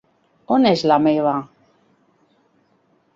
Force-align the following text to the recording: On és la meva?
On 0.55 0.63
és 0.69 0.83
la 0.91 0.97
meva? 1.07 1.33